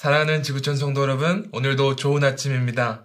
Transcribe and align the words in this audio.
사랑하는 0.00 0.42
지구촌 0.42 0.76
성도 0.76 1.02
여러분, 1.02 1.50
오늘도 1.52 1.96
좋은 1.96 2.24
아침입니다. 2.24 3.04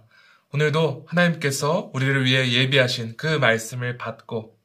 오늘도 0.54 1.08
하나님께서 1.10 1.92
우리를 1.94 2.24
위해 2.24 2.49
예비하신 2.54 3.18
그 3.18 3.28
말씀을 3.28 3.97
받고 3.97 4.58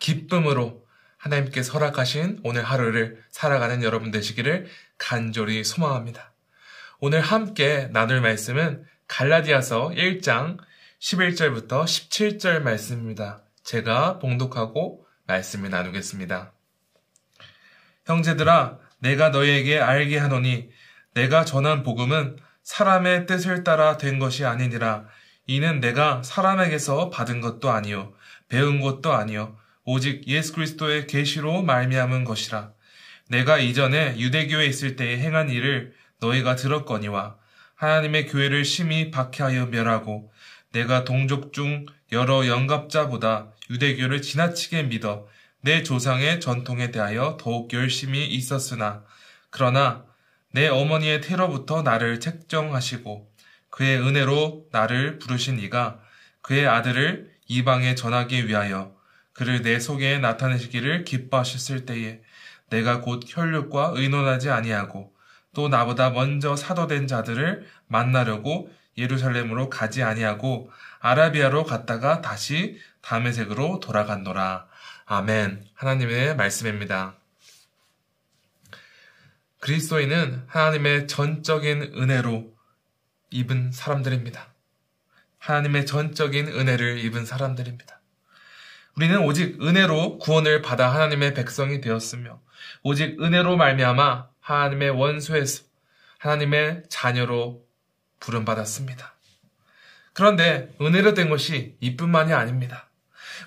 기쁨으로 0.00 0.84
하나님께 1.18 1.60
허락하신 1.60 2.40
오늘 2.42 2.64
하루를 2.64 3.22
살아가는 3.30 3.84
여러분 3.84 4.10
되시기를 4.10 4.66
간절히 4.98 5.62
소망합니다. 5.62 6.32
오늘 6.98 7.20
함께 7.20 7.88
나눌 7.92 8.22
말씀은 8.22 8.84
갈라디아서 9.06 9.90
1장 9.90 10.58
11절부터 10.98 11.84
17절 11.84 12.58
말씀입니다. 12.58 13.44
제가 13.62 14.18
봉독하고 14.18 15.06
말씀을 15.28 15.70
나누겠습니다. 15.70 16.50
형제들아, 18.04 18.80
내가 18.98 19.28
너희에게 19.28 19.78
알게 19.78 20.18
하노니 20.18 20.70
내가 21.14 21.44
전한 21.44 21.82
복음은 21.82 22.36
사람의 22.62 23.26
뜻을 23.26 23.64
따라 23.64 23.96
된 23.96 24.18
것이 24.18 24.44
아니니라. 24.44 25.06
이는 25.46 25.80
내가 25.80 26.22
사람에게서 26.22 27.08
받은 27.08 27.40
것도 27.40 27.70
아니요 27.70 28.12
배운 28.48 28.80
것도 28.80 29.14
아니요 29.14 29.56
오직 29.84 30.28
예수 30.28 30.52
그리스도의 30.52 31.06
계시로 31.06 31.62
말미암은 31.62 32.24
것이라. 32.24 32.72
내가 33.28 33.58
이전에 33.58 34.18
유대교에 34.18 34.66
있을 34.66 34.96
때에 34.96 35.18
행한 35.18 35.48
일을 35.50 35.94
너희가 36.20 36.56
들었거니와 36.56 37.36
하나님의 37.74 38.26
교회를 38.26 38.64
심히 38.64 39.10
박해하여 39.10 39.66
멸하고 39.66 40.30
내가 40.72 41.04
동족 41.04 41.52
중 41.52 41.86
여러 42.12 42.46
영갑자보다 42.46 43.52
유대교를 43.70 44.20
지나치게 44.20 44.84
믿어 44.84 45.26
내 45.60 45.82
조상의 45.82 46.40
전통에 46.40 46.90
대하여 46.90 47.36
더욱 47.40 47.72
열심히 47.72 48.26
있었으나 48.26 49.04
그러나 49.50 50.04
내 50.58 50.66
어머니의 50.66 51.20
태로부터 51.20 51.82
나를 51.82 52.18
책정하시고 52.18 53.30
그의 53.70 54.00
은혜로 54.00 54.66
나를 54.72 55.20
부르신 55.20 55.60
이가 55.60 56.00
그의 56.42 56.66
아들을 56.66 57.30
이방에 57.46 57.94
전하기 57.94 58.48
위하여 58.48 58.92
그를 59.34 59.62
내 59.62 59.78
속에 59.78 60.18
나타내시기를 60.18 61.04
기뻐하셨을 61.04 61.86
때에 61.86 62.22
내가 62.70 63.02
곧 63.02 63.22
혈육과 63.24 63.92
의논하지 63.94 64.50
아니하고 64.50 65.14
또 65.54 65.68
나보다 65.68 66.10
먼저 66.10 66.56
사도된 66.56 67.06
자들을 67.06 67.64
만나려고 67.86 68.68
예루살렘으로 68.96 69.70
가지 69.70 70.02
아니하고 70.02 70.72
아라비아로 70.98 71.66
갔다가 71.66 72.20
다시 72.20 72.80
다메색으로 73.02 73.78
돌아간노라. 73.78 74.66
아멘. 75.06 75.66
하나님의 75.74 76.34
말씀입니다. 76.34 77.17
그리스도인은 79.60 80.44
하나님의 80.46 81.08
전적인 81.08 81.94
은혜로 81.96 82.54
입은 83.30 83.72
사람들입니다. 83.72 84.54
하나님의 85.38 85.86
전적인 85.86 86.48
은혜를 86.48 86.98
입은 87.04 87.26
사람들입니다. 87.26 88.00
우리는 88.96 89.18
오직 89.20 89.62
은혜로 89.62 90.18
구원을 90.18 90.62
받아 90.62 90.92
하나님의 90.92 91.34
백성이 91.34 91.80
되었으며 91.80 92.40
오직 92.82 93.20
은혜로 93.20 93.56
말미암아 93.56 94.28
하나님의 94.40 94.90
원수에서 94.90 95.64
하나님의 96.18 96.84
자녀로 96.88 97.64
부름받았습니다. 98.20 99.14
그런데 100.12 100.74
은혜로 100.80 101.14
된 101.14 101.30
것이 101.30 101.76
이뿐만이 101.80 102.32
아닙니다. 102.32 102.87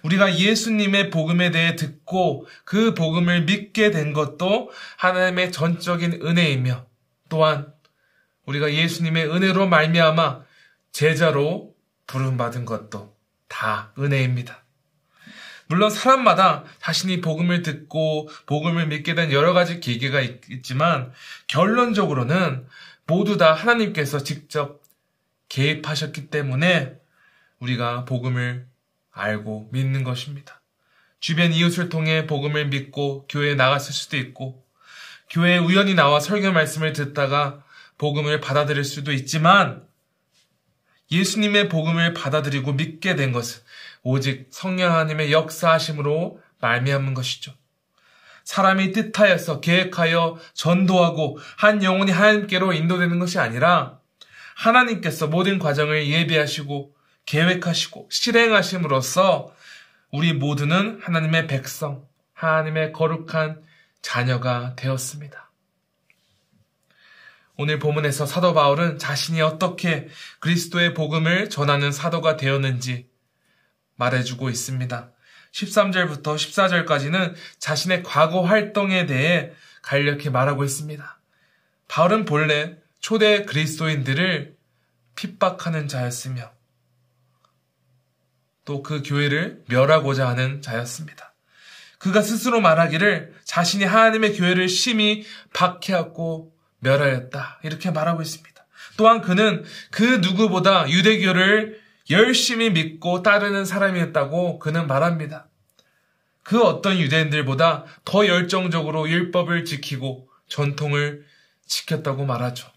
우리가 0.04 0.38
예수님의 0.38 1.10
복음에 1.10 1.52
대해 1.52 1.76
듣고 1.76 2.48
그 2.66 2.94
복음을 2.94 3.44
믿게 3.44 3.92
된 3.92 4.14
것도 4.14 4.72
하나님의 4.98 5.52
전적인 5.52 6.22
은혜이며 6.24 6.86
또한 7.30 7.74
우리가 8.46 8.74
예수님의 8.74 9.30
은혜로 9.30 9.68
말미암아 9.68 10.42
제자로 10.92 11.74
부름받은 12.08 12.66
것도 12.66 13.16
다 13.48 13.94
은혜입니다. 13.98 14.64
물론 15.68 15.90
사람마다 15.90 16.66
자신이 16.82 17.22
복음을 17.22 17.62
듣고 17.62 18.28
복음을 18.46 18.88
믿게 18.88 19.16
된 19.16 19.32
여러 19.32 19.54
가지 19.54 19.80
계기가 19.80 20.20
있지만 20.20 21.14
결론적으로는 21.48 22.68
모두 23.08 23.38
다 23.38 23.54
하나님께서 23.54 24.22
직접 24.24 24.82
개입하셨기 25.48 26.28
때문에 26.28 26.94
우리가 27.60 28.04
복음을 28.06 28.68
알고 29.12 29.70
믿는 29.72 30.04
것입니다. 30.04 30.62
주변 31.20 31.54
이웃을 31.54 31.90
통해 31.90 32.26
복음을 32.26 32.68
믿고 32.68 33.28
교회에 33.28 33.56
나갔을 33.56 33.94
수도 33.94 34.18
있고 34.18 34.66
교회에 35.30 35.58
우연히 35.60 35.94
나와 35.94 36.20
설교 36.20 36.52
말씀을 36.52 36.94
듣다가 36.94 37.64
복음을 37.98 38.42
받아들일 38.42 38.84
수도 38.84 39.14
있지만 39.14 39.86
예수님의 41.12 41.70
복음을 41.70 42.14
받아들이고 42.14 42.74
믿게 42.74 43.16
된 43.16 43.32
것은 43.32 43.62
오직 44.04 44.48
성령 44.50 44.92
하나님의 44.92 45.32
역사하심으로 45.32 46.42
말미암은 46.60 47.14
것이죠. 47.14 47.54
사람이 48.44 48.92
뜻하여서 48.92 49.62
계획하여 49.62 50.40
전도하고 50.54 51.38
한 51.58 51.84
영혼이 51.84 52.12
하나님께로 52.12 52.74
인도되는 52.74 53.20
것이 53.20 53.40
아니라 53.40 54.00
하나님께서 54.56 55.28
모든 55.28 55.60
과정을 55.60 56.08
예비하시고 56.08 56.96
계획하시고 57.32 58.10
실행하심으로써 58.12 59.56
우리 60.12 60.34
모두는 60.34 61.00
하나님의 61.02 61.48
백성, 61.48 62.06
하나님의 62.34 62.92
거룩한 62.92 63.64
자녀가 64.02 64.76
되었습니다. 64.76 65.50
오늘 67.56 67.80
본문에서 67.80 68.26
사도 68.26 68.54
바울은 68.54 68.98
자신이 68.98 69.42
어떻게 69.42 70.10
그리스도의 70.40 70.94
복음을 70.94 71.50
전하는 71.50 71.94
사도가 71.94 72.36
되었는지 72.36 73.08
말해주고 73.96 74.50
있습니다. 74.50 75.12
13절부터 75.54 76.36
14절까지는 76.36 77.36
자신의 77.60 78.04
과거 78.04 78.42
활동에 78.42 79.06
대해 79.06 79.54
간략히 79.84 80.30
말하고 80.30 80.66
있습니다. 80.66 81.20
바울은 81.88 82.26
본래 82.26 82.76
초대 83.00 83.46
그리스도인들을 83.46 84.58
핍박하는 85.16 85.88
자였으며 85.88 86.52
또 88.72 88.84
그 88.84 89.04
교회를 89.04 89.64
멸하고자 89.68 90.30
하는 90.30 90.62
자였습니다. 90.62 91.34
그가 91.98 92.22
스스로 92.22 92.62
말하기를 92.62 93.34
자신이 93.44 93.84
하나님의 93.84 94.38
교회를 94.38 94.70
심히 94.70 95.26
박해하고 95.54 96.54
멸하였다. 96.80 97.60
이렇게 97.64 97.92
말하고 97.92 98.22
있습니다. 98.22 98.66
또한 98.96 99.22
그는 99.22 99.66
그 99.92 100.04
누구보다 100.22 100.90
유대교를 100.90 101.82
열심히 102.10 102.70
믿고 102.70 103.24
따르는 103.24 103.66
사람이었다고 103.66 104.60
그는 104.60 104.88
말합니다. 104.88 105.48
그 106.44 106.64
어떤 106.64 106.98
유대인들보다 106.98 107.84
더 108.06 108.26
열정적으로 108.26 109.10
율법을 109.10 109.66
지키고 109.66 110.30
전통을 110.48 111.26
지켰다고 111.68 112.26
말하죠. 112.26 112.70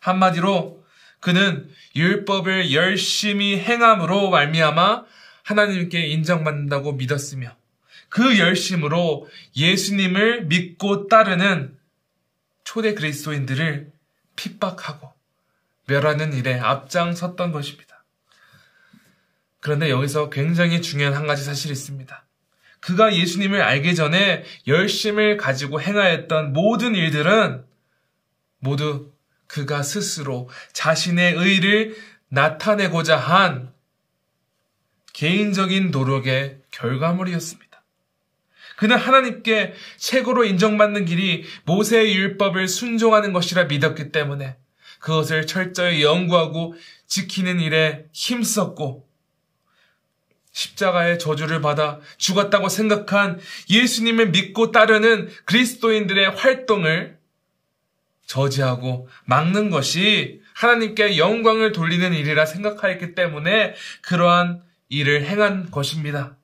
한마디로 0.00 0.84
그는 1.18 1.68
율법을 1.96 2.72
열심히 2.72 3.58
행함으로 3.58 4.30
말미암아 4.30 5.04
하나님께 5.50 6.06
인정받는다고 6.06 6.92
믿었으며 6.92 7.56
그 8.08 8.38
열심으로 8.38 9.28
예수님을 9.56 10.44
믿고 10.46 11.08
따르는 11.08 11.76
초대 12.64 12.94
그리스도인들을 12.94 13.90
핍박하고 14.36 15.12
멸하는 15.86 16.32
일에 16.34 16.58
앞장섰던 16.58 17.50
것입니다. 17.50 18.04
그런데 19.60 19.90
여기서 19.90 20.30
굉장히 20.30 20.80
중요한 20.80 21.14
한 21.14 21.26
가지 21.26 21.44
사실이 21.44 21.72
있습니다. 21.72 22.24
그가 22.78 23.14
예수님을 23.14 23.60
알기 23.60 23.94
전에 23.94 24.44
열심을 24.66 25.36
가지고 25.36 25.82
행하였던 25.82 26.52
모든 26.52 26.94
일들은 26.94 27.64
모두 28.60 29.12
그가 29.48 29.82
스스로 29.82 30.48
자신의 30.72 31.34
의를 31.34 31.96
나타내고자 32.28 33.16
한 33.16 33.72
개인적인 35.12 35.90
노력의 35.90 36.58
결과물이었습니다. 36.70 37.70
그는 38.76 38.96
하나님께 38.96 39.74
최고로 39.98 40.44
인정받는 40.44 41.04
길이 41.04 41.44
모세의 41.64 42.14
율법을 42.16 42.66
순종하는 42.66 43.32
것이라 43.32 43.64
믿었기 43.64 44.10
때문에 44.10 44.56
그것을 45.00 45.46
철저히 45.46 46.02
연구하고 46.02 46.74
지키는 47.06 47.60
일에 47.60 48.06
힘썼고 48.12 49.06
십자가의 50.52 51.18
저주를 51.18 51.60
받아 51.60 52.00
죽었다고 52.16 52.68
생각한 52.68 53.38
예수님을 53.68 54.30
믿고 54.30 54.72
따르는 54.72 55.28
그리스도인들의 55.44 56.30
활동을 56.30 57.18
저지하고 58.26 59.08
막는 59.24 59.70
것이 59.70 60.40
하나님께 60.54 61.18
영광을 61.18 61.72
돌리는 61.72 62.12
일이라 62.12 62.46
생각하였기 62.46 63.14
때문에 63.14 63.74
그러한 64.02 64.62
일을 64.90 65.24
행한 65.24 65.70
것입니다. 65.70 66.36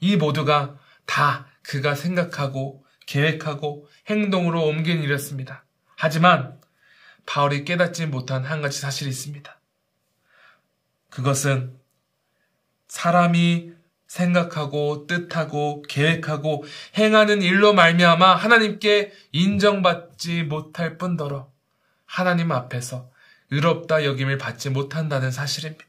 이 0.00 0.16
모두가 0.16 0.78
다 1.06 1.48
그가 1.62 1.94
생각하고 1.94 2.84
계획하고 3.06 3.88
행동으로 4.08 4.64
옮긴 4.64 5.02
일이었습니다. 5.02 5.64
하지만 5.96 6.60
바울이 7.26 7.64
깨닫지 7.64 8.06
못한 8.06 8.44
한 8.44 8.62
가지 8.62 8.78
사실이 8.80 9.10
있습니다. 9.10 9.60
그것은 11.10 11.78
사람이 12.86 13.72
생각하고 14.06 15.06
뜻하고 15.06 15.82
계획하고 15.82 16.64
행하는 16.96 17.42
일로 17.42 17.74
말미암아 17.74 18.34
하나님께 18.34 19.12
인정받지 19.32 20.44
못할 20.44 20.96
뿐더러 20.96 21.50
하나님 22.06 22.52
앞에서 22.52 23.10
의롭다 23.50 24.04
여김을 24.04 24.38
받지 24.38 24.70
못한다는 24.70 25.30
사실입니다. 25.30 25.87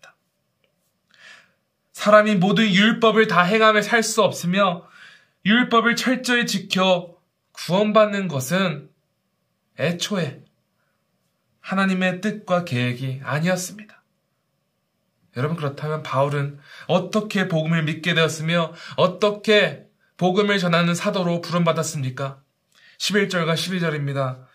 사람이 2.00 2.36
모든 2.36 2.74
율법을 2.74 3.28
다 3.28 3.42
행하며 3.42 3.82
살 3.82 4.04
수 4.04 4.24
없으며 4.24 4.88
율법을 5.46 5.98
철저히 5.98 6.46
지켜 6.46 7.18
구원받는 7.52 8.30
것은 8.30 8.90
애초에 9.78 10.42
하나님의 11.60 12.22
뜻과 12.22 12.64
계획이 12.64 13.20
아니었습니다. 13.22 14.02
여러분 15.36 15.58
그렇다면 15.58 16.02
바울은 16.02 16.60
어떻게 16.88 17.50
복음을 17.50 17.84
믿게 17.84 18.14
되었으며 18.14 18.72
어떻게 18.96 19.84
복음을 20.16 20.58
전하는 20.58 20.96
사도로 20.96 21.42
부름받았습니까? 21.42 22.42
11절과 22.98 23.56
12절입니다. 23.56 24.46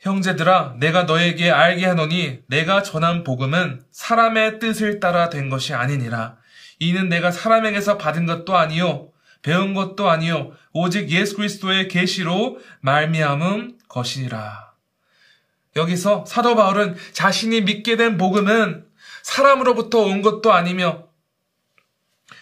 형제들아 0.00 0.76
내가 0.78 1.04
너에게 1.04 1.50
알게 1.50 1.84
하노니 1.84 2.40
내가 2.46 2.82
전한 2.82 3.22
복음은 3.22 3.82
사람의 3.90 4.58
뜻을 4.58 4.98
따라 4.98 5.28
된 5.28 5.50
것이 5.50 5.74
아니니라. 5.74 6.36
이는 6.78 7.10
내가 7.10 7.30
사람에게서 7.30 7.98
받은 7.98 8.24
것도 8.24 8.56
아니요 8.56 9.10
배운 9.42 9.74
것도 9.74 10.08
아니요 10.08 10.52
오직 10.72 11.10
예수 11.10 11.36
그리스도의 11.36 11.88
계시로 11.88 12.58
말미암은 12.80 13.78
것이라. 13.88 14.72
여기서 15.76 16.24
사도 16.26 16.56
바울은 16.56 16.96
자신이 17.12 17.60
믿게 17.60 17.96
된 17.96 18.16
복음은 18.16 18.86
사람으로부터 19.22 20.00
온 20.00 20.22
것도 20.22 20.52
아니며 20.52 21.04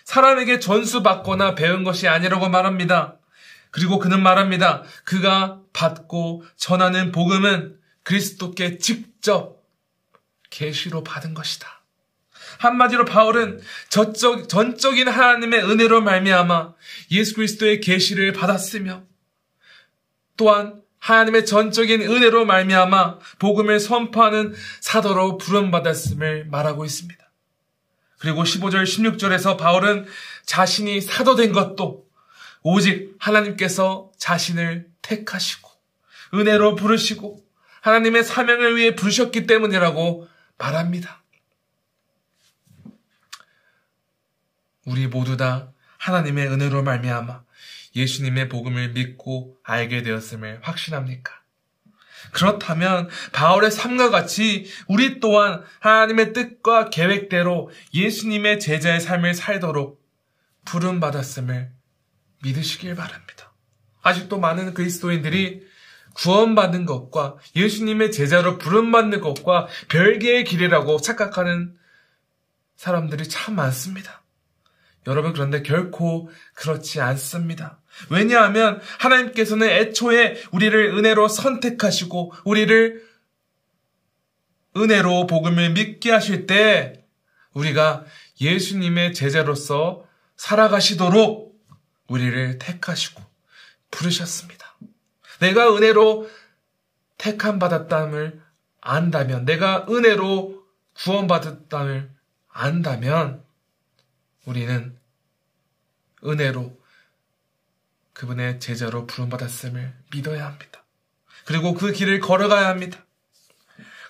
사람에게 0.04 0.60
전수받거나 0.60 1.56
배운 1.56 1.82
것이 1.82 2.06
아니라고 2.06 2.48
말합니다. 2.48 3.17
그리고 3.70 3.98
그는 3.98 4.22
말합니다. 4.22 4.82
그가 5.04 5.60
받고 5.72 6.44
전하는 6.56 7.12
복음은 7.12 7.78
그리스도께 8.02 8.78
직접 8.78 9.62
계시로 10.50 11.04
받은 11.04 11.34
것이다. 11.34 11.78
한마디로 12.58 13.04
바울은 13.04 13.60
저적, 13.88 14.48
전적인 14.48 15.08
하나님의 15.08 15.62
은혜로 15.64 16.00
말미암아 16.00 16.74
예수 17.12 17.34
그리스도의 17.34 17.80
계시를 17.80 18.32
받았으며 18.32 19.02
또한 20.36 20.82
하나님의 20.98 21.46
전적인 21.46 22.02
은혜로 22.02 22.44
말미암아 22.44 23.18
복음을 23.38 23.78
선포하는 23.78 24.54
사도로 24.80 25.38
부름받았음을 25.38 26.46
말하고 26.46 26.84
있습니다. 26.84 27.18
그리고 28.18 28.42
15절 28.42 28.82
16절에서 28.82 29.56
바울은 29.56 30.06
자신이 30.44 31.00
사도된 31.00 31.52
것도 31.52 32.07
오직 32.62 33.16
하나님께서 33.18 34.10
자신을 34.16 34.88
택하시고 35.02 35.70
은혜로 36.34 36.74
부르시고 36.74 37.44
하나님의 37.80 38.24
사명을 38.24 38.76
위해 38.76 38.94
부르셨기 38.94 39.46
때문이라고 39.46 40.28
말합니다. 40.58 41.22
우리 44.84 45.06
모두 45.06 45.36
다 45.36 45.72
하나님의 45.98 46.48
은혜로 46.48 46.82
말미암아 46.82 47.44
예수님의 47.94 48.48
복음을 48.48 48.90
믿고 48.90 49.56
알게 49.62 50.02
되었음을 50.02 50.60
확신합니까? 50.62 51.38
그렇다면 52.32 53.08
바울의 53.32 53.70
삶과 53.70 54.10
같이 54.10 54.66
우리 54.86 55.20
또한 55.20 55.62
하나님의 55.80 56.32
뜻과 56.32 56.90
계획대로 56.90 57.70
예수님의 57.94 58.60
제자의 58.60 59.00
삶을 59.00 59.34
살도록 59.34 60.02
부름 60.64 61.00
받았음을 61.00 61.77
믿으시길 62.42 62.94
바랍니다. 62.94 63.52
아직도 64.02 64.38
많은 64.38 64.74
그리스도인들이 64.74 65.66
구원받는 66.14 66.86
것과 66.86 67.36
예수님의 67.54 68.10
제자로 68.10 68.58
부름받는 68.58 69.20
것과 69.20 69.68
별개의 69.88 70.44
길이라고 70.44 71.00
착각하는 71.00 71.76
사람들이 72.76 73.28
참 73.28 73.56
많습니다. 73.56 74.22
여러분 75.06 75.32
그런데 75.32 75.62
결코 75.62 76.30
그렇지 76.54 77.00
않습니다. 77.00 77.80
왜냐하면 78.10 78.80
하나님께서는 78.98 79.68
애초에 79.68 80.36
우리를 80.52 80.94
은혜로 80.96 81.28
선택하시고 81.28 82.34
우리를 82.44 83.08
은혜로 84.76 85.26
복음을 85.26 85.70
믿게 85.70 86.12
하실 86.12 86.46
때 86.46 87.04
우리가 87.52 88.04
예수님의 88.40 89.14
제자로서 89.14 90.04
살아가시도록 90.36 91.47
우리를 92.08 92.58
택하시고 92.58 93.22
부르셨습니다. 93.90 94.74
내가 95.40 95.74
은혜로 95.74 96.28
택함 97.16 97.58
받았다을 97.58 98.42
안다면, 98.80 99.44
내가 99.44 99.86
은혜로 99.88 100.64
구원받았다을 100.94 102.10
안다면, 102.48 103.44
우리는 104.44 104.98
은혜로 106.24 106.76
그분의 108.14 108.58
제자로 108.58 109.06
부름받았음을 109.06 109.94
믿어야 110.10 110.46
합니다. 110.46 110.82
그리고 111.44 111.74
그 111.74 111.92
길을 111.92 112.20
걸어가야 112.20 112.68
합니다. 112.68 113.04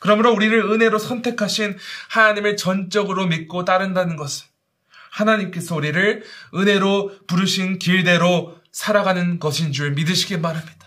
그러므로 0.01 0.33
우리를 0.33 0.59
은혜로 0.71 0.99
선택하신 0.99 1.77
하나님을 2.11 2.57
전적으로 2.57 3.27
믿고 3.27 3.65
따른다는 3.65 4.17
것은 4.17 4.47
하나님께서 5.11 5.75
우리를 5.75 6.25
은혜로 6.55 7.27
부르신 7.27 7.79
길대로 7.79 8.59
살아가는 8.73 9.39
것인 9.39 9.73
줄 9.73 9.93
믿으시기 9.93 10.41
바랍니다. 10.41 10.79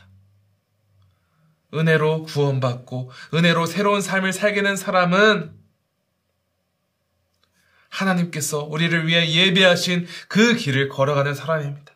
은혜로 1.74 2.24
구원받고 2.24 3.12
은혜로 3.34 3.66
새로운 3.66 4.02
삶을 4.02 4.34
살게 4.34 4.62
된 4.62 4.76
사람은 4.76 5.54
하나님께서 7.90 8.64
우리를 8.64 9.08
위해 9.08 9.30
예배하신 9.30 10.08
그 10.28 10.56
길을 10.56 10.90
걸어가는 10.90 11.34
사람입니다. 11.34 11.94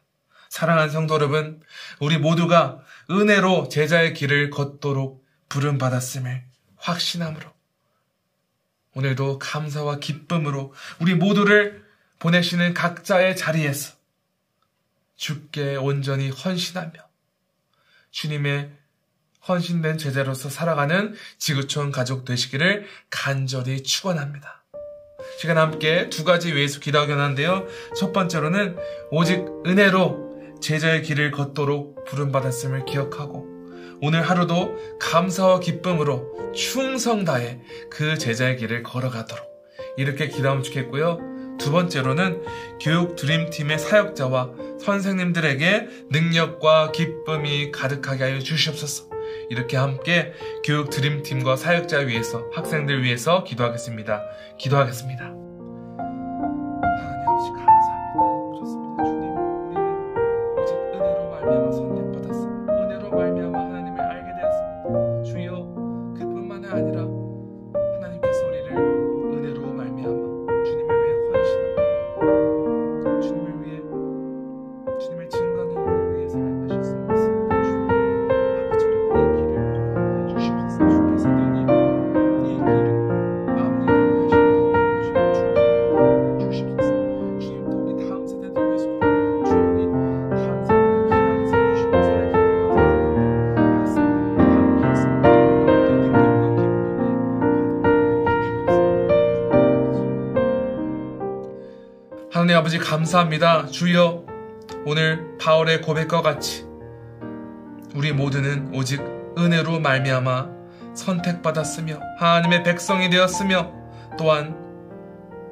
사랑하는 0.49 0.89
성도 0.89 1.15
여러분, 1.15 1.61
우리 1.99 2.17
모두가 2.17 2.79
은혜로 3.09 3.69
제자의 3.69 4.13
길을 4.13 4.49
걷도록 4.49 5.25
부름받았음을 5.49 6.43
확신함으로 6.77 7.49
오늘도 8.95 9.39
감사와 9.39 9.99
기쁨으로 9.99 10.73
우리 10.99 11.15
모두를 11.15 11.84
보내시는 12.25 12.73
각자의 12.73 13.35
자리에서 13.35 13.93
주께 15.15 15.75
온전히 15.75 16.31
헌신하며 16.31 16.93
주님의 18.09 18.71
헌신된 19.47 19.99
제자로서 19.99 20.49
살아가는 20.49 21.13
지구촌 21.37 21.91
가족 21.91 22.25
되시기를 22.25 22.87
간절히 23.11 23.83
축원합니다. 23.83 24.63
시간 25.39 25.59
함께 25.59 26.09
두 26.09 26.23
가지 26.23 26.51
외에서 26.51 26.79
기도하긴 26.79 27.19
한데요. 27.19 27.67
첫 27.95 28.11
번째로는 28.11 28.75
오직 29.11 29.45
은혜로 29.67 30.59
제자의 30.63 31.03
길을 31.03 31.29
걷도록 31.29 32.05
부름받았음을 32.05 32.85
기억하고 32.85 33.45
오늘 34.01 34.27
하루도 34.27 34.97
감사와 34.99 35.59
기쁨으로 35.59 36.53
충성 36.55 37.23
다해 37.23 37.61
그 37.91 38.17
제자의 38.17 38.57
길을 38.57 38.81
걸어가도록 38.81 39.45
이렇게 39.97 40.27
기도하면 40.27 40.63
좋겠고요. 40.63 41.34
두 41.57 41.71
번째로는 41.71 42.43
교육 42.81 43.15
드림팀의 43.15 43.79
사역자와 43.79 44.51
선생님들에게 44.81 45.87
능력과 46.11 46.91
기쁨이 46.91 47.71
가득하게 47.71 48.23
하여 48.23 48.39
주시옵소서. 48.39 49.09
이렇게 49.49 49.77
함께 49.77 50.33
교육 50.63 50.89
드림팀과 50.89 51.55
사역자 51.55 51.99
위해서 51.99 52.43
학생들 52.53 53.03
위해서 53.03 53.43
기도하겠습니다. 53.43 54.23
기도하겠습니다. 54.57 55.44
아버지 102.65 102.79
감사합니다. 102.79 103.67
주여 103.67 104.25
오늘 104.87 105.37
바울의 105.37 105.83
고백과 105.83 106.23
같이 106.23 106.65
우리 107.93 108.11
모두는 108.11 108.73
오직 108.73 109.03
은혜로 109.37 109.79
말미암아 109.81 110.49
선택받았으며 110.95 111.99
하나님의 112.17 112.63
백성이 112.63 113.11
되었으며 113.11 113.71
또한 114.17 114.57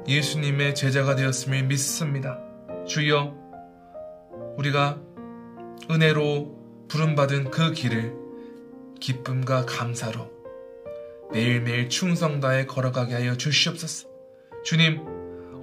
예수님의 0.08 0.74
제자가 0.74 1.14
되었음을 1.14 1.62
믿습니다. 1.62 2.40
주여 2.84 3.32
우리가 4.56 4.98
은혜로 5.92 6.88
부름받은 6.88 7.52
그 7.52 7.70
길을 7.70 8.12
기쁨과 8.98 9.66
감사로 9.66 10.32
매일매일 11.30 11.88
충성 11.88 12.40
다해 12.40 12.66
걸어가게 12.66 13.14
하여 13.14 13.36
주시옵소서. 13.36 14.08
주님, 14.64 15.13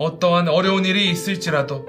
어떠한 0.01 0.48
어려운 0.48 0.84
일이 0.84 1.12
있을지라도 1.12 1.86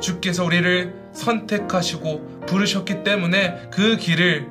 주께서 0.00 0.44
우리를 0.44 1.10
선택하시고 1.12 2.46
부르셨기 2.46 3.04
때문에 3.04 3.70
그 3.72 3.96
길을 3.96 4.48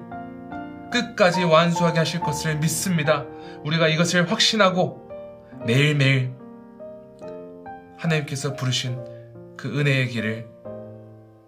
끝까지 0.89 1.43
완수하게 1.43 1.99
하실 1.99 2.21
것을 2.21 2.59
믿습니다. 2.59 3.25
우리가 3.65 3.89
이것을 3.89 4.31
확신하고 4.31 5.09
매일매일 5.65 6.31
하나님께서 7.97 8.53
부르신 8.53 8.97
그 9.57 9.77
은혜의 9.77 10.07
길을 10.07 10.47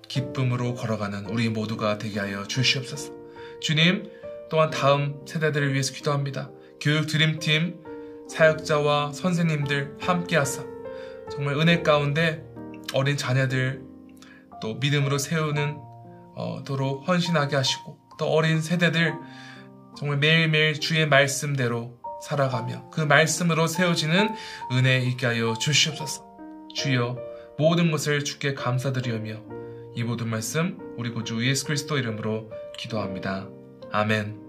기쁨으로 0.10 0.76
걸어가는 0.76 1.28
우리 1.28 1.48
모두가 1.48 1.98
되게 2.00 2.20
하여 2.20 2.44
주시옵소서. 2.44 3.14
주님, 3.62 4.10
또한 4.50 4.70
다음 4.70 5.22
세대들을 5.26 5.72
위해서 5.72 5.94
기도합니다. 5.94 6.52
교육 6.82 7.08
드림팀, 7.08 7.82
사역자와 8.30 9.14
선생님들 9.14 9.96
함께 10.02 10.36
하사 10.36 10.73
정말 11.32 11.56
은혜 11.56 11.82
가운데 11.82 12.44
어린 12.94 13.18
자녀들 13.18 13.82
또 14.62 14.76
믿음으로 14.76 15.18
세우는 15.18 15.78
어, 16.36 16.64
도록 16.66 17.08
헌신하게 17.08 17.56
하시고 17.56 17.98
또 18.18 18.28
어린 18.28 18.62
세대들 18.62 19.14
정말 19.98 20.18
매일매일 20.18 20.80
주의 20.80 21.08
말씀대로 21.08 22.00
살아가며 22.24 22.90
그 22.90 23.02
말씀으로 23.02 23.68
세워지는 23.68 24.34
은혜 24.72 25.00
있게 25.00 25.26
하여 25.26 25.54
주시옵소서. 25.54 26.26
주여 26.74 27.18
모든 27.58 27.92
것을 27.92 28.24
주께 28.24 28.54
감사드리오며 28.54 29.42
이 29.96 30.04
모든 30.04 30.30
말씀 30.30 30.78
우리 30.98 31.12
구주 31.12 31.46
예수 31.48 31.66
그리스도 31.66 31.98
이름으로 31.98 32.52
기도합니다. 32.78 33.48
아멘. 33.92 34.43